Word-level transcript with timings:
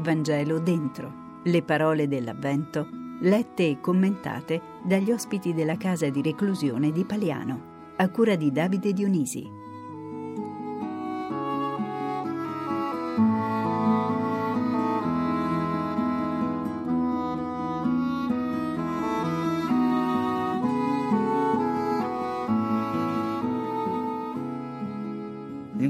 Vangelo 0.00 0.58
dentro, 0.58 1.40
le 1.44 1.62
parole 1.62 2.08
dell'Avvento, 2.08 2.88
lette 3.20 3.68
e 3.68 3.80
commentate 3.80 4.60
dagli 4.84 5.10
ospiti 5.10 5.52
della 5.54 5.76
casa 5.76 6.08
di 6.08 6.22
reclusione 6.22 6.92
di 6.92 7.04
Paliano, 7.04 7.92
a 7.96 8.08
cura 8.10 8.36
di 8.36 8.52
Davide 8.52 8.92
Dionisi. 8.92 9.57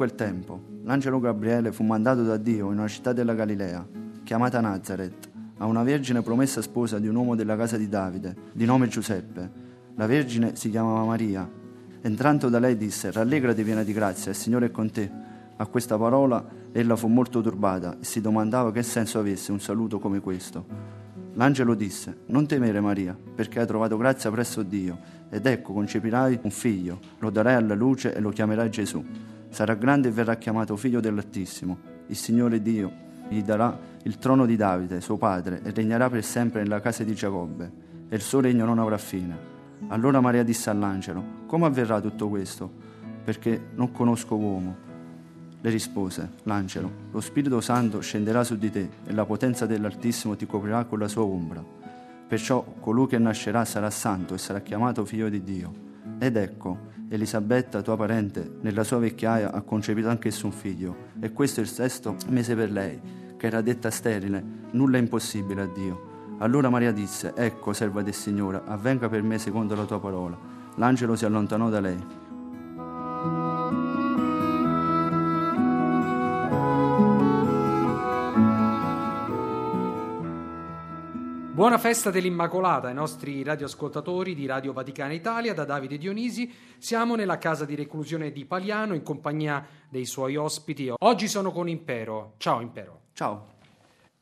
Quel 0.00 0.14
tempo 0.14 0.62
l'angelo 0.84 1.20
Gabriele 1.20 1.72
fu 1.72 1.82
mandato 1.84 2.22
da 2.22 2.38
Dio 2.38 2.70
in 2.72 2.78
una 2.78 2.88
città 2.88 3.12
della 3.12 3.34
Galilea, 3.34 3.86
chiamata 4.24 4.58
Nazareth, 4.58 5.28
a 5.58 5.66
una 5.66 5.82
vergine 5.82 6.22
promessa 6.22 6.62
sposa 6.62 6.98
di 6.98 7.06
un 7.06 7.16
uomo 7.16 7.34
della 7.34 7.54
casa 7.54 7.76
di 7.76 7.86
Davide, 7.86 8.34
di 8.54 8.64
nome 8.64 8.88
Giuseppe. 8.88 9.50
La 9.96 10.06
vergine 10.06 10.56
si 10.56 10.70
chiamava 10.70 11.04
Maria. 11.04 11.46
Entrando 12.00 12.48
da 12.48 12.58
lei 12.58 12.78
disse, 12.78 13.10
rallegrati 13.10 13.62
piena 13.62 13.82
di 13.82 13.92
grazia, 13.92 14.30
il 14.30 14.38
Signore 14.38 14.68
è 14.68 14.70
con 14.70 14.90
te. 14.90 15.10
A 15.58 15.66
questa 15.66 15.98
parola 15.98 16.46
ella 16.72 16.96
fu 16.96 17.06
molto 17.08 17.42
turbata 17.42 17.98
e 18.00 18.04
si 18.04 18.22
domandava 18.22 18.72
che 18.72 18.82
senso 18.82 19.18
avesse 19.18 19.52
un 19.52 19.60
saluto 19.60 19.98
come 19.98 20.20
questo. 20.20 20.64
L'angelo 21.34 21.74
disse, 21.74 22.20
non 22.28 22.46
temere 22.46 22.80
Maria, 22.80 23.14
perché 23.34 23.60
hai 23.60 23.66
trovato 23.66 23.98
grazia 23.98 24.30
presso 24.30 24.62
Dio, 24.62 24.96
ed 25.28 25.44
ecco 25.44 25.74
concepirai 25.74 26.38
un 26.44 26.50
figlio, 26.50 27.00
lo 27.18 27.28
darai 27.28 27.56
alla 27.56 27.74
luce 27.74 28.14
e 28.14 28.20
lo 28.20 28.30
chiamerai 28.30 28.70
Gesù. 28.70 29.04
Sarà 29.50 29.74
grande 29.74 30.08
e 30.08 30.12
verrà 30.12 30.36
chiamato 30.36 30.76
figlio 30.76 31.00
dell'Altissimo. 31.00 31.78
Il 32.06 32.16
Signore 32.16 32.62
Dio 32.62 33.08
gli 33.28 33.42
darà 33.42 33.78
il 34.02 34.16
trono 34.16 34.46
di 34.46 34.56
Davide, 34.56 35.00
suo 35.00 35.16
padre, 35.16 35.60
e 35.62 35.70
regnerà 35.72 36.08
per 36.08 36.24
sempre 36.24 36.62
nella 36.62 36.80
casa 36.80 37.04
di 37.04 37.14
Giacobbe, 37.14 37.72
e 38.08 38.16
il 38.16 38.22
suo 38.22 38.40
regno 38.40 38.64
non 38.64 38.78
avrà 38.78 38.96
fine. 38.96 39.36
Allora 39.88 40.20
Maria 40.20 40.42
disse 40.42 40.70
all'angelo, 40.70 41.22
come 41.46 41.66
avverrà 41.66 42.00
tutto 42.00 42.28
questo? 42.28 42.70
Perché 43.24 43.70
non 43.74 43.92
conosco 43.92 44.36
uomo. 44.36 44.88
Le 45.60 45.70
rispose 45.70 46.30
l'angelo, 46.44 46.90
lo 47.10 47.20
Spirito 47.20 47.60
Santo 47.60 48.00
scenderà 48.00 48.44
su 48.44 48.56
di 48.56 48.70
te 48.70 48.88
e 49.04 49.12
la 49.12 49.26
potenza 49.26 49.66
dell'Altissimo 49.66 50.34
ti 50.36 50.46
coprirà 50.46 50.84
con 50.84 50.98
la 50.98 51.08
sua 51.08 51.22
ombra. 51.22 51.62
Perciò 52.26 52.64
colui 52.80 53.08
che 53.08 53.18
nascerà 53.18 53.64
sarà 53.64 53.90
santo 53.90 54.34
e 54.34 54.38
sarà 54.38 54.60
chiamato 54.60 55.04
figlio 55.04 55.28
di 55.28 55.42
Dio. 55.42 55.88
Ed 56.22 56.36
ecco, 56.36 56.88
Elisabetta, 57.08 57.80
tua 57.80 57.96
parente, 57.96 58.58
nella 58.60 58.84
sua 58.84 58.98
vecchiaia 58.98 59.52
ha 59.52 59.62
concepito 59.62 60.10
anch'esso 60.10 60.44
un 60.44 60.52
figlio, 60.52 60.94
e 61.18 61.32
questo 61.32 61.60
è 61.60 61.62
il 61.62 61.68
sesto 61.70 62.14
mese 62.28 62.54
per 62.54 62.70
lei, 62.70 63.00
che 63.38 63.46
era 63.46 63.62
detta 63.62 63.90
sterile, 63.90 64.44
nulla 64.72 64.98
è 64.98 65.00
impossibile 65.00 65.62
a 65.62 65.66
Dio. 65.66 66.36
Allora 66.40 66.68
Maria 66.68 66.92
disse, 66.92 67.32
ecco, 67.34 67.72
serva 67.72 68.02
del 68.02 68.12
Signore, 68.12 68.60
avvenga 68.66 69.08
per 69.08 69.22
me 69.22 69.38
secondo 69.38 69.74
la 69.74 69.86
tua 69.86 69.98
parola. 69.98 70.38
L'angelo 70.74 71.16
si 71.16 71.24
allontanò 71.24 71.70
da 71.70 71.80
lei. 71.80 71.98
Buona 81.60 81.76
festa 81.76 82.10
dell'Immacolata 82.10 82.88
ai 82.88 82.94
nostri 82.94 83.42
radioascoltatori 83.42 84.34
di 84.34 84.46
Radio 84.46 84.72
Vaticana 84.72 85.12
Italia, 85.12 85.52
da 85.52 85.66
Davide 85.66 85.98
Dionisi. 85.98 86.50
Siamo 86.78 87.16
nella 87.16 87.36
casa 87.36 87.66
di 87.66 87.74
reclusione 87.74 88.32
di 88.32 88.46
Paliano 88.46 88.94
in 88.94 89.02
compagnia 89.02 89.66
dei 89.90 90.06
suoi 90.06 90.36
ospiti. 90.36 90.90
Oggi 90.96 91.28
sono 91.28 91.52
con 91.52 91.68
Impero. 91.68 92.32
Ciao 92.38 92.62
Impero. 92.62 93.00
Ciao. 93.12 93.46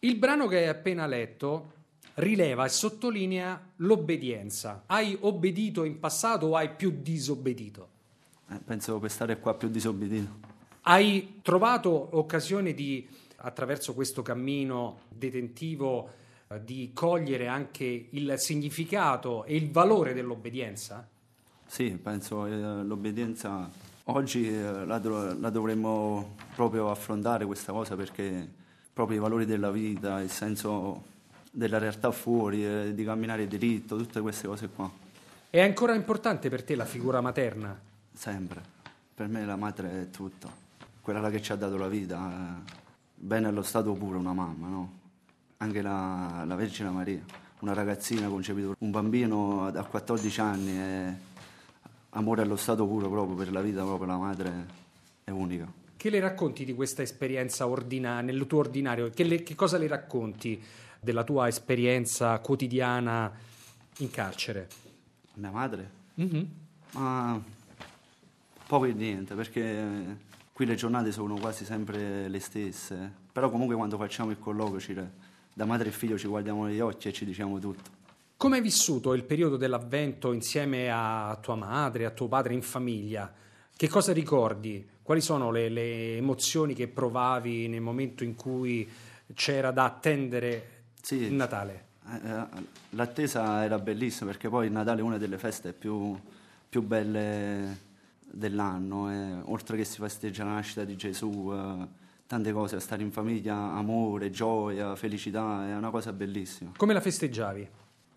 Il 0.00 0.16
brano 0.16 0.48
che 0.48 0.56
hai 0.56 0.66
appena 0.66 1.06
letto 1.06 1.72
rileva 2.14 2.64
e 2.64 2.68
sottolinea 2.68 3.74
l'obbedienza. 3.76 4.82
Hai 4.86 5.16
obbedito 5.20 5.84
in 5.84 6.00
passato 6.00 6.46
o 6.46 6.56
hai 6.56 6.70
più 6.70 6.96
disobbedito? 7.00 7.88
Eh, 8.50 8.58
pensavo 8.58 8.98
per 8.98 9.10
stare 9.12 9.38
qua 9.38 9.54
più 9.54 9.68
disobbedito. 9.68 10.32
Hai 10.80 11.38
trovato 11.42 12.08
occasione 12.10 12.74
di, 12.74 13.08
attraverso 13.36 13.94
questo 13.94 14.20
cammino 14.20 15.02
detentivo, 15.08 16.18
di 16.58 16.90
cogliere 16.92 17.46
anche 17.46 18.08
il 18.10 18.34
significato 18.38 19.44
e 19.44 19.54
il 19.54 19.70
valore 19.70 20.14
dell'obbedienza? 20.14 21.06
Sì, 21.64 21.90
penso 22.02 22.42
che 22.42 22.54
eh, 22.54 22.82
l'obbedienza 22.82 23.70
oggi 24.04 24.48
eh, 24.48 24.84
la, 24.84 24.98
la, 24.98 25.50
dovremmo 25.50 26.34
proprio 26.56 26.90
affrontare 26.90 27.46
questa 27.46 27.70
cosa 27.70 27.94
perché 27.94 28.48
proprio 28.92 29.18
i 29.18 29.20
valori 29.20 29.46
della 29.46 29.70
vita, 29.70 30.20
il 30.20 30.30
senso 30.30 31.04
della 31.52 31.78
realtà 31.78 32.10
fuori, 32.10 32.66
eh, 32.66 32.94
di 32.94 33.04
camminare 33.04 33.46
diritto, 33.46 33.96
tutte 33.96 34.20
queste 34.20 34.48
cose 34.48 34.68
qua. 34.68 34.90
È 35.48 35.60
ancora 35.60 35.94
importante 35.94 36.48
per 36.48 36.64
te 36.64 36.74
la 36.74 36.84
figura 36.84 37.20
materna? 37.20 37.78
Sempre, 38.12 38.60
per 39.14 39.28
me 39.28 39.44
la 39.44 39.54
madre 39.54 40.02
è 40.02 40.10
tutto, 40.10 40.50
quella 41.00 41.30
che 41.30 41.40
ci 41.40 41.52
ha 41.52 41.56
dato 41.56 41.76
la 41.76 41.88
vita, 41.88 42.60
bene 43.14 43.46
allo 43.46 43.62
stato 43.62 43.92
puro 43.92 44.18
una 44.18 44.32
mamma, 44.32 44.66
no? 44.66 44.98
Anche 45.62 45.82
la, 45.82 46.42
la 46.46 46.54
Vergine 46.54 46.88
Maria, 46.88 47.22
una 47.60 47.74
ragazzina 47.74 48.28
concepita, 48.28 48.72
un 48.78 48.90
bambino 48.90 49.66
a 49.66 49.84
14 49.84 50.40
anni, 50.40 50.76
è 50.76 51.14
amore 52.10 52.42
allo 52.42 52.56
stato 52.56 52.86
puro 52.86 53.10
proprio 53.10 53.36
per 53.36 53.52
la 53.52 53.60
vita, 53.60 53.82
proprio 53.82 54.06
la 54.06 54.16
madre 54.16 54.66
è 55.22 55.30
unica. 55.30 55.70
Che 55.96 56.10
le 56.10 56.18
racconti 56.18 56.64
di 56.64 56.74
questa 56.74 57.02
esperienza 57.02 57.68
ordina- 57.68 58.22
nel 58.22 58.46
tuo 58.46 58.60
ordinario? 58.60 59.10
Che, 59.10 59.22
le, 59.22 59.42
che 59.42 59.54
cosa 59.54 59.76
le 59.76 59.86
racconti 59.86 60.60
della 60.98 61.24
tua 61.24 61.46
esperienza 61.46 62.38
quotidiana 62.38 63.30
in 63.98 64.10
carcere? 64.10 64.68
Mia 65.34 65.50
madre? 65.50 65.90
Mm-hmm. 66.18 66.44
Ma 66.92 67.42
poco 68.66 68.86
e 68.86 68.94
niente, 68.94 69.34
perché 69.34 70.16
qui 70.54 70.64
le 70.64 70.74
giornate 70.74 71.12
sono 71.12 71.36
quasi 71.36 71.66
sempre 71.66 72.28
le 72.28 72.40
stesse, 72.40 73.12
però 73.30 73.50
comunque 73.50 73.76
quando 73.76 73.98
facciamo 73.98 74.30
il 74.30 74.38
colloquio 74.38 74.80
ci 74.80 74.94
da 75.60 75.66
madre 75.66 75.90
e 75.90 75.92
figlio 75.92 76.16
ci 76.16 76.26
guardiamo 76.26 76.64
negli 76.64 76.80
occhi 76.80 77.08
e 77.08 77.12
ci 77.12 77.26
diciamo 77.26 77.58
tutto. 77.58 77.90
Come 78.38 78.56
hai 78.56 78.62
vissuto 78.62 79.12
il 79.12 79.24
periodo 79.24 79.58
dell'avvento 79.58 80.32
insieme 80.32 80.90
a 80.90 81.38
tua 81.38 81.54
madre, 81.54 82.06
a 82.06 82.10
tuo 82.10 82.28
padre 82.28 82.54
in 82.54 82.62
famiglia? 82.62 83.30
Che 83.76 83.88
cosa 83.88 84.14
ricordi? 84.14 84.88
Quali 85.02 85.20
sono 85.20 85.50
le, 85.50 85.68
le 85.68 86.16
emozioni 86.16 86.72
che 86.72 86.88
provavi 86.88 87.68
nel 87.68 87.82
momento 87.82 88.24
in 88.24 88.34
cui 88.34 88.88
c'era 89.34 89.70
da 89.70 89.84
attendere 89.84 90.84
sì, 91.02 91.16
il 91.16 91.34
Natale? 91.34 91.88
Eh, 92.06 92.30
eh, 92.30 92.46
l'attesa 92.90 93.62
era 93.62 93.78
bellissima 93.78 94.30
perché 94.30 94.48
poi 94.48 94.68
il 94.68 94.72
Natale 94.72 95.00
è 95.00 95.02
una 95.02 95.18
delle 95.18 95.36
feste 95.36 95.74
più, 95.74 96.18
più 96.70 96.80
belle 96.80 97.88
dell'anno, 98.18 99.12
eh. 99.12 99.42
oltre 99.44 99.76
che 99.76 99.84
si 99.84 99.98
festeggia 99.98 100.42
la 100.42 100.52
nascita 100.52 100.84
di 100.84 100.96
Gesù. 100.96 101.52
Eh, 101.52 101.98
tante 102.30 102.52
cose, 102.52 102.76
a 102.76 102.78
stare 102.78 103.02
in 103.02 103.10
famiglia, 103.10 103.56
amore, 103.72 104.30
gioia, 104.30 104.94
felicità, 104.94 105.66
è 105.66 105.74
una 105.74 105.90
cosa 105.90 106.12
bellissima. 106.12 106.70
Come 106.76 106.92
la 106.92 107.00
festeggiavi? 107.00 107.68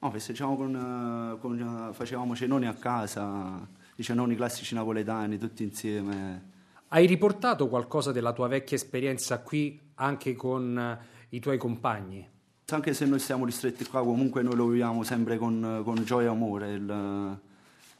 No, 0.00 0.10
festeggiamo 0.10 0.56
con, 0.56 1.38
con, 1.38 1.90
facevamo 1.92 2.34
cenoni 2.34 2.66
a 2.66 2.74
casa, 2.74 3.64
i 3.94 4.02
cenoni 4.02 4.34
classici 4.34 4.74
napoletani, 4.74 5.38
tutti 5.38 5.62
insieme. 5.62 6.42
Hai 6.88 7.06
riportato 7.06 7.68
qualcosa 7.68 8.10
della 8.10 8.32
tua 8.32 8.48
vecchia 8.48 8.76
esperienza 8.76 9.38
qui 9.42 9.78
anche 9.94 10.34
con 10.34 10.98
i 11.28 11.38
tuoi 11.38 11.56
compagni? 11.56 12.28
Anche 12.70 12.92
se 12.94 13.06
noi 13.06 13.20
siamo 13.20 13.44
ristretti 13.44 13.84
qua, 13.84 14.02
comunque 14.02 14.42
noi 14.42 14.56
lo 14.56 14.66
viviamo 14.66 15.04
sempre 15.04 15.38
con, 15.38 15.82
con 15.84 16.02
gioia 16.02 16.26
e 16.26 16.30
amore, 16.30 16.72
il, 16.72 17.38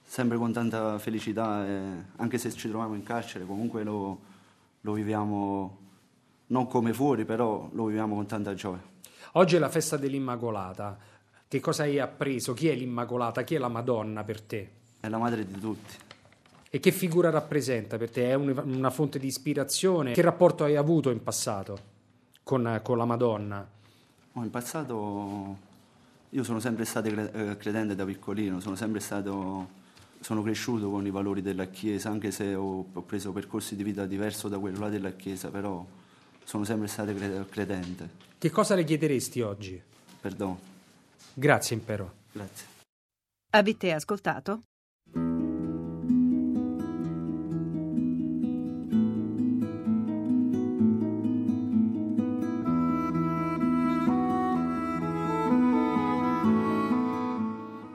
sempre 0.03 0.37
con 0.39 0.53
tanta 0.53 0.99
felicità, 0.99 1.65
anche 2.17 2.37
se 2.37 2.51
ci 2.51 2.69
troviamo 2.69 2.97
in 2.97 3.05
carcere, 3.05 3.47
comunque 3.47 3.85
lo, 3.85 4.21
lo 4.81 4.93
viviamo 4.93 5.89
non 6.51 6.67
come 6.67 6.93
fuori, 6.93 7.25
però 7.25 7.69
lo 7.73 7.87
viviamo 7.87 8.15
con 8.15 8.27
tanta 8.27 8.55
gioia. 8.55 8.83
Oggi 9.33 9.57
è 9.57 9.59
la 9.59 9.69
festa 9.69 9.97
dell'Immacolata. 9.97 10.99
Che 11.47 11.61
cosa 11.61 11.83
hai 11.85 11.99
appreso? 11.99 12.53
Chi 12.55 12.69
è 12.69 12.75
l'Immacolata? 12.75 13.43
Chi 13.43 13.55
è 13.55 13.59
la 13.59 13.69
Madonna 13.69 14.23
per 14.25 14.41
te? 14.41 14.71
È 15.01 15.09
la 15.09 15.19
madre 15.19 15.47
di 15.47 15.59
tutti. 15.59 15.95
E 16.71 16.79
che 16.79 16.93
figura 16.93 17.31
rappresenta 17.31 17.97
per 17.97 18.11
te? 18.11 18.31
È 18.31 18.35
una 18.35 18.91
fonte 18.91 19.19
di 19.19 19.27
ispirazione? 19.27 20.13
Che 20.13 20.23
rapporto 20.23 20.65
hai 20.65 20.77
avuto 20.77 21.11
in 21.11 21.23
passato 21.23 21.79
con, 22.43 22.81
con 22.83 22.97
la 22.97 23.05
Madonna? 23.05 23.69
Oh, 24.33 24.43
in 24.45 24.51
passato 24.51 25.57
io 26.29 26.45
sono 26.45 26.61
sempre 26.61 26.85
stato 26.85 27.09
eh, 27.09 27.57
credente 27.57 27.97
da 27.97 28.05
piccolino, 28.05 28.61
sono 28.61 28.77
sempre 28.77 29.01
stato 29.01 29.79
sono 30.21 30.43
cresciuto 30.43 30.91
con 30.91 31.07
i 31.07 31.11
valori 31.11 31.41
della 31.41 31.65
Chiesa, 31.67 32.11
anche 32.11 32.31
se 32.31 32.55
ho, 32.55 32.83
preso 33.07 33.33
percorsi 33.33 33.75
di 33.75 33.83
vita 33.83 34.05
diverso 34.05 34.49
da 34.49 34.59
quello 34.59 34.89
della 34.89 35.13
Chiesa, 35.13 35.49
però 35.49 35.85
sono 36.51 36.65
sempre 36.65 36.89
state 36.89 37.15
credente. 37.49 38.11
Che 38.37 38.51
cosa 38.51 38.75
le 38.75 38.83
chiederesti 38.83 39.41
oggi? 39.41 39.81
Perdono. 40.21 40.59
Grazie 41.33 41.77
impero. 41.77 42.13
Grazie. 42.33 42.67
Avete 43.51 43.93
ascoltato? 43.93 44.63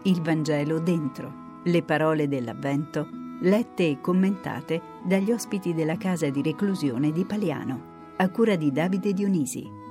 Il 0.03 0.21
Vangelo 0.21 0.79
dentro, 0.79 1.59
le 1.65 1.83
parole 1.83 2.29
dell'Avvento, 2.29 3.09
lette 3.41 3.89
e 3.89 3.99
commentate 3.99 4.81
dagli 5.03 5.33
ospiti 5.33 5.73
della 5.73 5.97
casa 5.97 6.29
di 6.29 6.41
reclusione 6.41 7.11
di 7.11 7.25
Paliano 7.25 7.94
a 8.17 8.29
cura 8.29 8.55
di 8.55 8.71
Davide 8.71 9.13
Dionisi. 9.13 9.84